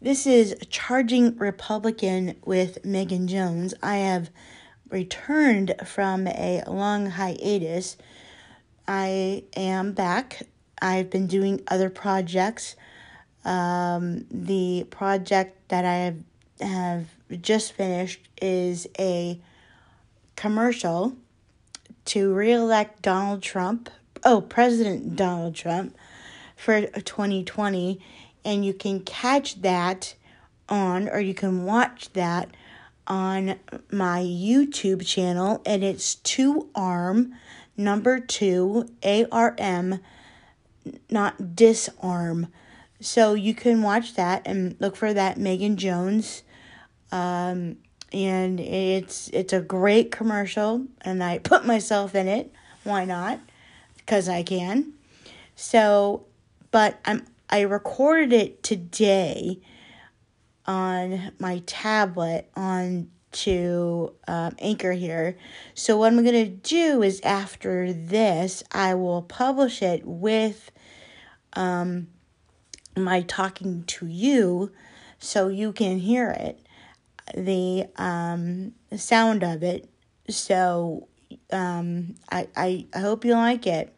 This 0.00 0.26
is 0.26 0.54
Charging 0.68 1.38
Republican 1.38 2.36
with 2.44 2.84
Megan 2.84 3.26
Jones. 3.28 3.72
I 3.82 3.96
have 3.96 4.28
returned 4.90 5.74
from 5.86 6.26
a 6.26 6.62
long 6.66 7.06
hiatus. 7.06 7.96
I 8.86 9.44
am 9.56 9.92
back. 9.92 10.42
I've 10.82 11.08
been 11.08 11.26
doing 11.26 11.62
other 11.68 11.88
projects. 11.88 12.76
Um, 13.46 14.26
the 14.30 14.86
project 14.90 15.66
that 15.70 15.86
I 15.86 15.94
have, 15.94 16.18
have 16.60 17.06
just 17.40 17.72
finished 17.72 18.28
is 18.42 18.86
a 18.98 19.40
commercial 20.36 21.16
to 22.04 22.34
reelect 22.34 23.00
Donald 23.00 23.42
Trump, 23.42 23.88
oh, 24.24 24.42
President 24.42 25.16
Donald 25.16 25.54
Trump 25.54 25.96
for 26.54 26.82
2020 26.82 27.98
and 28.46 28.64
you 28.64 28.72
can 28.72 29.00
catch 29.00 29.60
that 29.60 30.14
on 30.68 31.08
or 31.08 31.18
you 31.18 31.34
can 31.34 31.64
watch 31.64 32.12
that 32.12 32.48
on 33.08 33.58
my 33.90 34.20
YouTube 34.20 35.04
channel 35.04 35.60
and 35.66 35.82
it's 35.82 36.14
two 36.14 36.68
arm 36.74 37.34
number 37.76 38.20
two 38.20 38.88
ARM 39.02 40.00
not 41.10 41.56
disarm. 41.56 42.46
So 43.00 43.34
you 43.34 43.52
can 43.52 43.82
watch 43.82 44.14
that 44.14 44.42
and 44.46 44.76
look 44.78 44.94
for 44.94 45.12
that 45.12 45.38
Megan 45.38 45.76
Jones 45.76 46.44
um, 47.10 47.76
and 48.12 48.60
it's 48.60 49.28
it's 49.32 49.52
a 49.52 49.60
great 49.60 50.12
commercial 50.12 50.86
and 51.00 51.22
I 51.22 51.38
put 51.38 51.66
myself 51.66 52.14
in 52.14 52.28
it. 52.28 52.52
Why 52.84 53.04
not? 53.04 53.40
Because 53.96 54.28
I 54.28 54.44
can. 54.44 54.92
So 55.56 56.24
but 56.70 57.00
I'm 57.04 57.26
I 57.48 57.60
recorded 57.60 58.32
it 58.32 58.62
today 58.62 59.60
on 60.66 61.32
my 61.38 61.62
tablet 61.66 62.50
on 62.56 63.10
to 63.32 64.14
um, 64.26 64.56
anchor 64.58 64.92
here. 64.92 65.36
So 65.74 65.96
what 65.96 66.12
I'm 66.12 66.22
going 66.22 66.44
to 66.44 66.50
do 66.50 67.02
is 67.02 67.20
after 67.20 67.92
this, 67.92 68.64
I 68.72 68.94
will 68.94 69.22
publish 69.22 69.82
it 69.82 70.02
with 70.04 70.70
um, 71.52 72.08
my 72.96 73.22
talking 73.22 73.84
to 73.84 74.06
you 74.06 74.72
so 75.18 75.48
you 75.48 75.72
can 75.72 75.98
hear 75.98 76.30
it, 76.30 76.66
the 77.36 77.86
um, 77.96 78.72
sound 78.96 79.42
of 79.42 79.62
it. 79.62 79.88
So 80.28 81.08
um, 81.52 82.14
I, 82.30 82.48
I, 82.56 82.86
I 82.94 82.98
hope 83.00 83.24
you 83.24 83.34
like 83.34 83.66
it. 83.66 83.92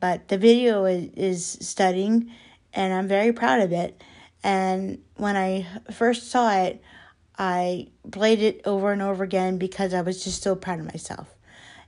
But 0.00 0.28
the 0.28 0.38
video 0.38 0.84
is, 0.84 1.10
is 1.16 1.58
studying 1.60 2.30
and 2.72 2.92
I'm 2.92 3.08
very 3.08 3.32
proud 3.32 3.60
of 3.60 3.72
it. 3.72 4.02
And 4.42 5.02
when 5.16 5.36
I 5.36 5.66
first 5.92 6.30
saw 6.30 6.52
it, 6.62 6.82
I 7.38 7.88
played 8.10 8.40
it 8.40 8.60
over 8.64 8.92
and 8.92 9.02
over 9.02 9.24
again 9.24 9.58
because 9.58 9.94
I 9.94 10.00
was 10.00 10.24
just 10.24 10.42
so 10.42 10.54
proud 10.54 10.80
of 10.80 10.86
myself. 10.86 11.34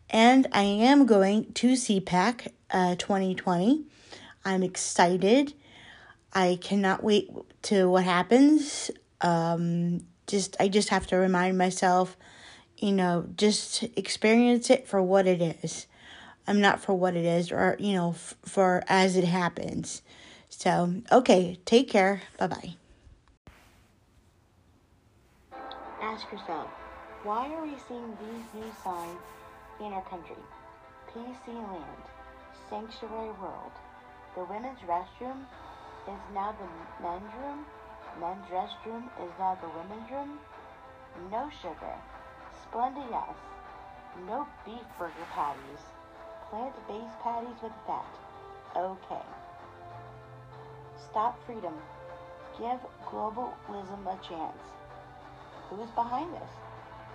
And 0.09 0.47
I 0.53 0.63
am 0.63 1.07
going 1.07 1.53
to 1.55 1.73
CPAC 1.73 2.49
uh, 2.71 2.97
2020. 2.97 3.85
I'm 4.45 4.63
excited. 4.63 5.55
I 6.33 6.59
cannot 6.61 7.03
wait 7.03 7.31
to 7.63 7.89
what 7.89 8.05
happens. 8.05 8.91
Um, 9.21 10.01
just 10.27 10.57
I 10.61 10.69
just 10.69 10.89
have 10.91 11.07
to 11.09 11.17
remind 11.17 11.59
myself, 11.59 12.17
you 12.79 12.93
know, 12.93 13.27
just 13.37 13.83
experience 13.97 14.71
it 14.71 14.87
for 14.87 15.03
what 15.03 15.27
it 15.27 15.59
is. 15.63 15.87
I'm 16.47 16.61
not 16.61 16.81
for 16.81 16.95
what 16.95 17.17
it 17.17 17.25
is, 17.25 17.53
or 17.53 17.77
you 17.79 17.95
know, 17.95 18.11
f- 18.11 18.35
for 18.45 18.83
as 18.89 19.17
it 19.17 19.25
happens. 19.25 20.03
So, 20.51 20.95
okay, 21.11 21.59
take 21.65 21.89
care. 21.89 22.23
Bye 22.39 22.47
bye. 22.49 22.75
Ask 26.03 26.31
yourself, 26.33 26.69
why 27.23 27.53
are 27.55 27.63
we 27.63 27.77
seeing 27.89 28.11
these 28.21 28.45
new 28.55 28.71
signs 28.83 29.21
in 29.81 29.93
our 29.93 30.03
country? 30.03 30.43
PC 31.09 31.49
land, 31.49 32.05
sanctuary 32.69 33.33
world. 33.41 33.73
The 34.35 34.45
women's 34.45 34.81
restroom 34.81 35.47
is 36.09 36.21
now 36.35 36.55
the 36.59 37.03
men's 37.03 37.33
room. 37.43 37.65
Men's 38.21 38.47
restroom 38.51 39.07
is 39.23 39.31
now 39.39 39.59
the 39.61 39.69
women's 39.69 40.11
room. 40.11 40.39
No 41.31 41.51
sugar. 41.63 41.97
Splenda 42.63 43.05
yes. 43.11 43.37
No 44.27 44.47
beef 44.65 44.87
burger 44.99 45.29
patties. 45.33 45.83
Plant-based 46.51 47.21
patties 47.23 47.63
with 47.63 47.73
fat. 47.87 48.07
Okay. 48.77 49.27
Stop 51.09 51.39
freedom. 51.47 51.75
Give 52.59 52.81
globalism 53.07 54.03
a 54.07 54.19
chance. 54.27 54.63
Who's 55.69 55.91
behind 55.91 56.35
this? 56.35 56.53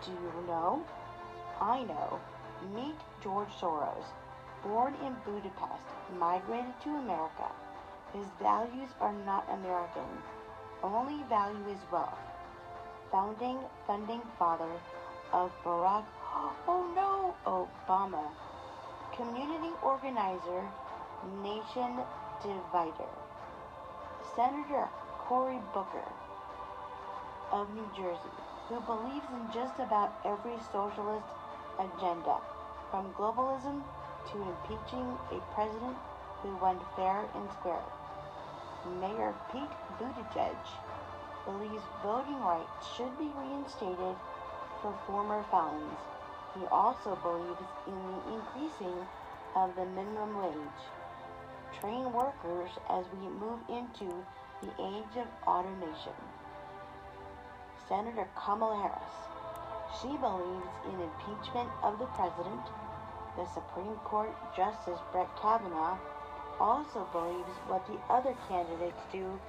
Do 0.05 0.11
you 0.11 0.47
know? 0.47 0.83
I 1.61 1.83
know. 1.83 2.19
Meet 2.73 2.95
George 3.21 3.49
Soros. 3.61 4.05
Born 4.63 4.95
in 5.05 5.15
Budapest, 5.23 5.85
migrated 6.17 6.73
to 6.83 6.89
America. 6.89 7.51
His 8.13 8.25
values 8.41 8.89
are 8.99 9.13
not 9.25 9.47
American. 9.51 10.09
Only 10.83 11.21
value 11.29 11.67
is 11.69 11.79
wealth. 11.91 12.17
Founding, 13.11 13.59
funding 13.85 14.21
father 14.39 14.71
of 15.31 15.51
Barack, 15.63 16.05
oh 16.67 16.83
no, 16.95 17.35
Obama. 17.45 18.31
Community 19.15 19.73
organizer, 19.83 20.63
nation 21.43 21.99
divider. 22.41 23.11
Senator 24.35 24.89
Cory 25.17 25.59
Booker 25.73 26.11
of 27.53 27.73
New 27.73 27.87
Jersey, 27.95 28.35
who 28.67 28.81
believes 28.81 29.25
in 29.31 29.47
just 29.53 29.79
about 29.79 30.11
every 30.25 30.59
socialist 30.73 31.25
agenda, 31.79 32.35
from 32.91 33.13
globalism 33.13 33.81
to 34.27 34.43
impeaching 34.43 35.15
a 35.31 35.39
president 35.55 35.95
who 36.41 36.53
won 36.57 36.77
fair 36.97 37.29
and 37.33 37.49
square. 37.53 37.87
Mayor 38.99 39.33
Pete 39.53 39.71
Buttigieg 39.97 40.59
believes 41.45 41.83
voting 42.03 42.41
rights 42.41 42.91
should 42.91 43.17
be 43.17 43.31
reinstated 43.39 44.17
for 44.81 44.93
former 45.07 45.45
felons. 45.49 45.95
He 46.59 46.65
also 46.73 47.15
believes 47.23 47.71
in 47.87 47.95
the 47.95 48.35
increasing 48.35 49.07
of 49.55 49.77
the 49.77 49.85
minimum 49.85 50.35
wage 50.43 50.83
train 51.79 52.11
workers 52.13 52.69
as 52.89 53.05
we 53.19 53.27
move 53.27 53.59
into 53.69 54.13
the 54.61 54.71
age 54.79 55.17
of 55.17 55.27
automation. 55.47 56.15
Senator 57.87 58.27
Kamala 58.35 58.81
Harris. 58.81 59.15
She 60.01 60.07
believes 60.17 60.73
in 60.85 60.99
impeachment 60.99 61.69
of 61.83 61.99
the 61.99 62.05
president. 62.17 62.61
The 63.37 63.45
Supreme 63.53 63.95
Court 64.03 64.33
Justice 64.55 64.99
Brett 65.11 65.29
Kavanaugh 65.41 65.97
also 66.59 67.07
believes 67.11 67.51
what 67.67 67.85
the 67.87 67.99
other 68.09 68.35
candidates 68.47 69.01
do 69.11 69.39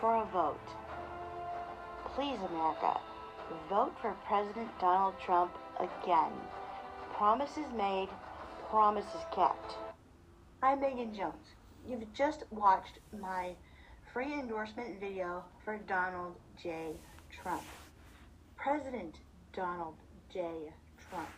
for 0.00 0.16
a 0.16 0.24
vote. 0.32 0.66
Please, 2.14 2.38
America, 2.50 2.98
vote 3.68 3.94
for 4.00 4.16
President 4.26 4.70
Donald 4.80 5.14
Trump 5.24 5.52
again. 5.78 6.32
Promises 7.14 7.66
made, 7.76 8.08
promises 8.70 9.24
kept. 9.34 9.76
I'm 10.62 10.80
Megan 10.80 11.14
Jones. 11.14 11.55
You've 11.88 12.12
just 12.14 12.42
watched 12.50 12.98
my 13.20 13.52
free 14.12 14.32
endorsement 14.32 14.98
video 14.98 15.44
for 15.64 15.78
Donald 15.86 16.34
J. 16.60 16.96
Trump. 17.30 17.62
President 18.56 19.14
Donald 19.52 19.94
J. 20.32 20.72
Trump. 21.08 21.28